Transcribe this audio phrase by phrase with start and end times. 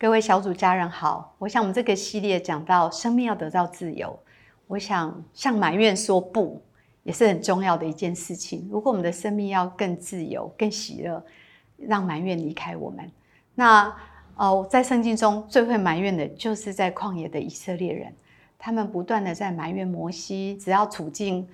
[0.00, 4.16] 各位小组家人好，我想我们这个系列讲到生命要得到自由，
[4.68, 6.62] 我想向埋怨说不
[7.02, 8.68] 也是很重要的一件事情。
[8.70, 11.20] 如果我们的生命要更自由、更喜乐，
[11.76, 13.10] 让埋怨离开我们，
[13.56, 13.92] 那
[14.36, 18.14] 哦，在圣经中最会埋怨的就是在旷野的以色列人，
[18.56, 21.44] 他们不断的在埋怨摩西，只要处境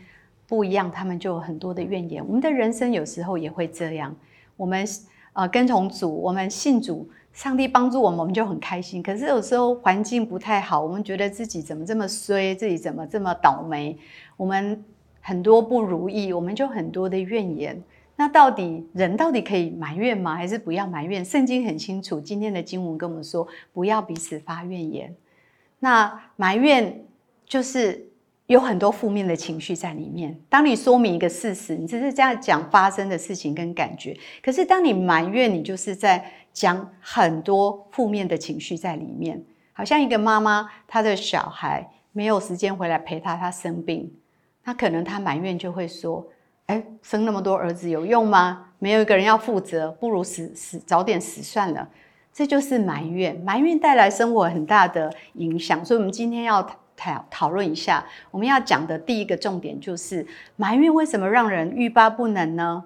[0.47, 2.23] 不一样，他们就有很多的怨言。
[2.23, 4.15] 我们的人生有时候也会这样，
[4.59, 4.87] 我们
[5.33, 7.09] 呃跟从主，我们信主。
[7.35, 9.03] 上帝帮助我们，我们就很开心。
[9.03, 13.98] 可是有时候环境不太好，我们觉得自己怎么这么衰，自己怎么这么倒霉，
[14.37, 14.83] 我们
[15.20, 17.83] 很多不如意，我们就很多的怨言。
[18.16, 20.37] 那到底人到底可以埋怨吗？
[20.37, 21.24] 还是不要埋怨？
[21.24, 25.15] 圣经很清楚，今天的经文跟我们说，不要彼此发怨言。
[25.80, 27.05] 那埋怨
[27.45, 28.09] 就是。
[28.46, 30.38] 有很多负面的情绪在里面。
[30.51, 36.23] 当你说明一个事实，你只是这样讲发生的事情跟感觉；可是当你埋怨，你就是在
[36.55, 39.45] 讲很多负面的情绪在里面。
[39.75, 44.11] 好像一个妈妈，她的小孩没有时间回来陪她，她生病，
[44.65, 46.27] 那可能她埋怨就会说
[46.65, 48.69] ：“哎，生那么多儿子有用吗？
[48.79, 51.87] 没有一个人要负责，不如死死早点死算了。”
[52.33, 55.85] 这就是埋怨，埋怨带来生活很大的影响。
[55.85, 56.66] 所以，我们今天要。
[56.96, 60.24] 讨讨论一下，我们要讲的第一个重点就是
[60.55, 62.85] 埋怨为什么让人欲罢不能呢？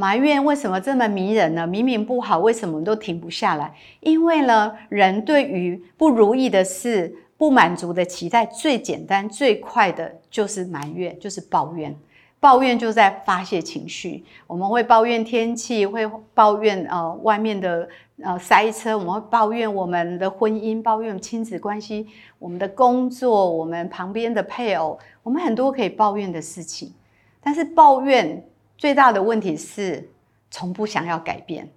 [0.00, 1.66] 埋怨为什么这么迷人呢？
[1.66, 3.74] 明明不好，为什么都停不下来？
[3.98, 11.92] 因为呢，人对于不如意的事、不满足的期待，最简单、最快的就是埋怨，就是抱怨。
[12.38, 17.88] 抱怨就在发泄情绪，我们会抱怨天气，会抱怨呃外面的
[18.22, 22.06] 呃塞车，我们会抱怨我们的婚姻，抱怨亲子关系，
[22.38, 26.94] 我们的工作，我们旁边的配偶，我们很多可以抱怨的事情。
[27.40, 28.44] 但是抱怨
[28.78, 30.08] 最大的问题是，
[30.50, 31.70] 从不想要改变，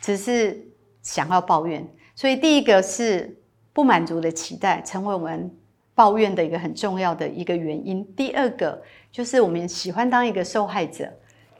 [0.00, 0.66] 只是
[1.02, 1.86] 想要抱怨。
[2.16, 3.40] 所以第一个是
[3.72, 5.54] 不满足的期待，成为我们。
[5.94, 8.02] 抱怨的一个很重要的一个原因。
[8.16, 11.06] 第二个就是我们喜欢当一个受害者，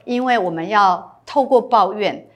[0.05, 2.27] 因为我们要透过抱怨，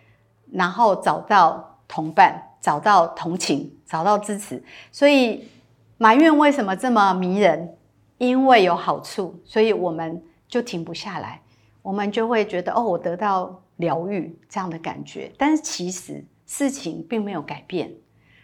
[0.51, 4.63] 然后找到同伴，找到同情，找到支持。
[4.91, 5.49] 所以
[5.97, 7.75] 埋怨为什么这么迷人？
[8.19, 11.41] 因为有好处，所以我们就停不下来。
[11.87, 15.31] 我们就会觉得哦，我得到疗愈这样的感觉。
[15.37, 17.89] 但是其实事情并没有改变，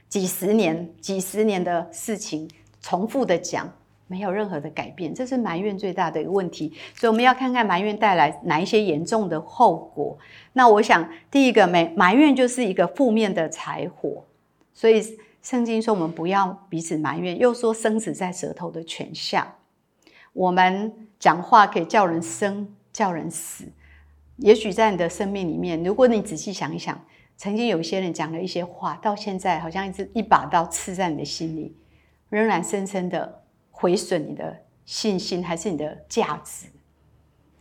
[0.07, 2.49] 几十年、几十年的事情。
[2.79, 3.69] 重复的讲，
[4.07, 6.73] 没有任何的改变，这是埋怨最大的一个问题。
[6.95, 10.17] 所以我们要看看埋怨带来哪一些严重的后果。
[10.53, 14.23] 那我想，第一个埋埋怨就是一个负面的柴火。
[14.73, 15.01] 所以
[15.41, 19.55] 圣经说我们不要彼此埋怨，又说生死在舌头的权下。
[20.31, 23.65] 我们讲话可以叫人生，叫人死。
[24.37, 27.03] 也许在你的生命里面，如果你仔细想一想，
[27.35, 31.75] 曾经有些人讲了一些话，到现在好像一直一把刀刺在你的心里。
[32.29, 36.67] 仍然深深的毁损你的信心，还是你的价值？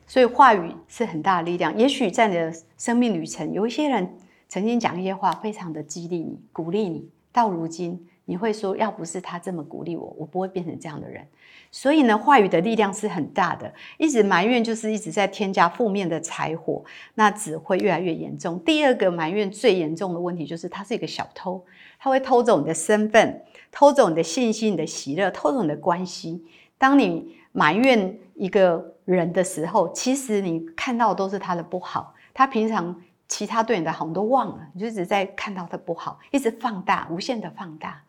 [0.06, 1.76] 所以话语是很大的力量。
[1.76, 4.16] 也许在你的生命旅程，有一些人
[4.49, 7.09] 曾经讲一些话，非常的激励你、鼓励你。
[7.32, 11.26] 到如今，你会说：要不是他这么鼓励我，我不会变成这样的人。
[11.70, 13.72] 所以呢，话语的力量是很大的。
[13.98, 16.84] 一直埋怨，就是一直在添加负面的柴火，
[17.14, 18.60] 那只会越来越严重。
[18.60, 21.64] 第二个埋怨最严重的问题，就是他是一个小偷，
[21.98, 23.42] 他会偷走你的身份。
[23.70, 26.44] 偷走你的信心、你的喜乐，偷走你的关系。
[26.76, 32.14] 当你埋怨一个人的时候，其实你看到的都是他的不好。
[32.34, 32.94] 他平常
[33.26, 38.02] 其他对你的好你都忘了，你就只在看到他不好，一直放大、无限的放大。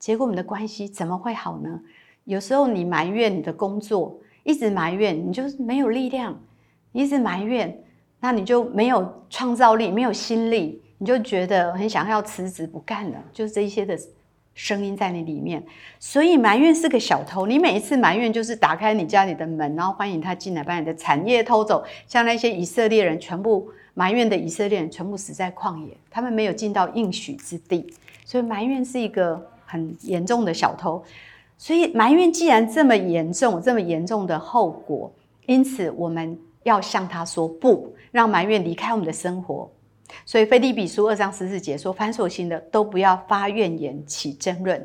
[0.00, 1.80] 结果我们的关系怎么会好呢？
[2.24, 6.36] 有时候你埋怨你的工作，一直埋怨，你就是没有力量。
[6.90, 7.80] 一直埋怨，
[8.18, 13.22] 那你就没有创造力，没有心力，你就觉得很想要辞职不干了。
[13.32, 13.96] 就是这一些的。
[14.52, 15.64] 声音在你里面，
[16.00, 17.46] 所以埋怨是个小偷。
[17.46, 21.82] 你每一次埋怨，就是打开你家里的门，然后欢迎他进来，把你的产业偷走。
[22.06, 27.86] 像那些以色列人，全部埋怨的以色列人，全部死在旷野，他们没有进到应许之地。
[28.24, 31.02] 所以埋怨是一个很严重的小偷。
[31.56, 35.12] 所以埋怨既然这么严重，这么严重的后果，
[35.46, 39.70] 因此我们要向他说不，让埋怨离开我们的生活。
[40.26, 44.76] 所以，菲利比书二章十四节说：“凡所行的，都不要发怨言，起争论；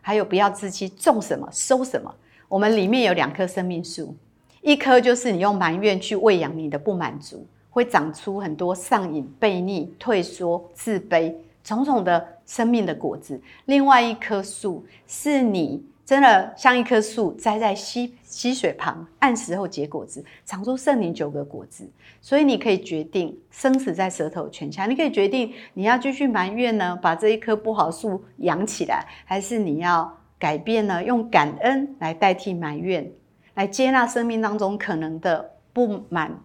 [0.00, 2.12] 还有，不要自欺，种什么收什么。”
[2.48, 4.14] 我们里面有两棵生命树，
[4.60, 13.36] 一棵就是你用埋怨去喂养你的不满足，会长出很多上瘾、悖逆、退缩、自卑种种的生命的果子；
[13.66, 21.88] 另外一棵树是你真的像一棵树栽在溪溪水旁，按时候结果子，长出圣灵九个果子。
[22.20, 24.86] 所以你可以决定，生死在舌头泉下。
[24.86, 33.10] 你可以决定，你要继续埋怨呢，把这一棵不好树养起来，还是你要改变呢，用感恩来代替埋怨，
[33.54, 36.40] 来接纳生命当中可能的不满，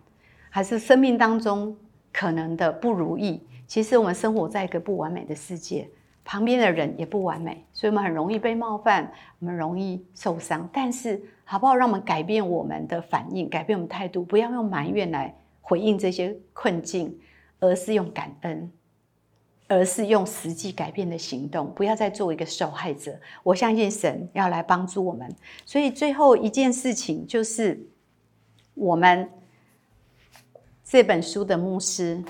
[0.49, 1.75] 还是生命当中
[2.13, 3.41] 可能的不如意。
[3.67, 5.87] 其实我们生活在一个不完美的世界。
[6.29, 9.09] 旁边的人也不完美，所以我们很容易被冒犯，
[9.39, 10.69] 我们容易受伤。
[10.73, 11.73] 但是，好不好？
[11.73, 17.17] 让我们改变我们的反应，改变我们态度，不要用埋怨来回应这些困境，
[17.61, 18.69] 而是用感恩，
[19.69, 21.73] 而是用实际改变的行动。
[21.73, 23.17] 不要再做一个受害者。
[23.41, 25.33] 我相信神要来帮助我们。
[25.65, 27.81] 所以，最后一件事情就是，
[28.73, 29.29] 我们
[30.83, 32.21] 这本书的牧师，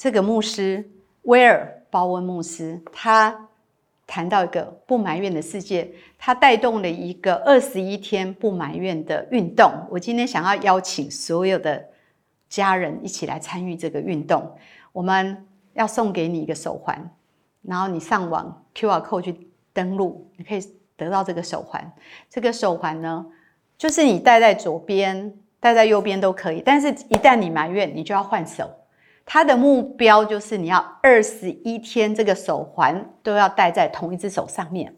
[0.00, 0.90] 这个牧师
[1.24, 1.76] 威尔。
[1.90, 3.48] 鲍温牧师他
[4.06, 9.72] 谈到一个不埋怨的世界，他带动了一个二十一天不埋怨的运动。
[9.90, 11.84] 我今天想要邀请所有的
[12.48, 14.56] 家人一起来参与这个运动。
[14.92, 17.10] 我们要送给你一个手环，
[17.62, 20.60] 然后你上网 Q R code 去登录，你可以
[20.96, 21.92] 得到这个手环。
[22.30, 23.26] 这个手环呢，
[23.76, 28.70] 就是你戴在左边、戴在右边都可以，但是一旦你埋怨，你就要换手。
[29.32, 34.92] 他的目标就是你要二十一天这个手环都要戴在同一只手上面，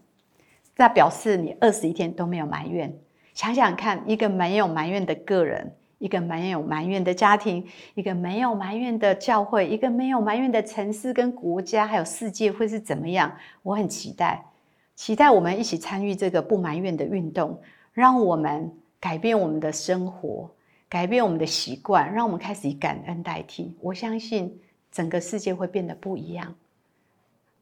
[0.75, 2.99] 那表示你二十一天都没有埋怨。
[3.34, 13.37] 想想看，一个没有埋怨的个人，一个没有埋怨的家庭，一个没有埋怨的教会，一个没有埋怨的城市跟国家，还有世界会是怎么样？
[13.62, 14.46] 我很期待，
[14.94, 17.61] 期待我们一起参与这个不埋怨的运动，
[17.93, 20.50] 让我们改变我们的生活。
[20.93, 23.75] 改变我们的习惯，让我们开始以感恩代替。
[23.81, 24.61] 我相信
[24.91, 26.55] 整个世界会变得不一样。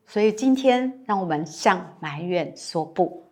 [0.05, 3.30] 所以今天，让我们向埋怨说不。